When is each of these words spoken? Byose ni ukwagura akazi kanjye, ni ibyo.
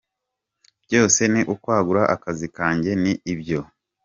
Byose 0.83 1.21
ni 1.31 1.41
ukwagura 1.53 2.03
akazi 2.15 2.47
kanjye, 2.57 2.91
ni 3.03 3.13
ibyo. 3.33 3.61